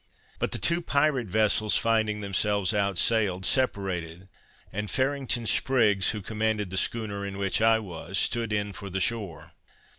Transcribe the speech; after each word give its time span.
But 0.39 0.51
the 0.51 0.57
two 0.57 0.81
pirate 0.81 1.27
vessels 1.27 1.77
finding 1.77 2.21
themselves 2.21 2.73
outsailed, 2.73 3.45
separated, 3.45 4.27
and 4.73 4.89
Farrington 4.89 5.45
Spriggs, 5.45 6.09
who 6.09 6.21
commanded 6.23 6.71
the 6.71 6.75
schooner 6.77 7.23
in 7.23 7.37
which 7.37 7.61
I 7.61 7.77
was, 7.77 8.17
stood 8.17 8.51
in 8.51 8.73
for 8.73 8.89
the 8.89 8.99
shore. 8.99 9.51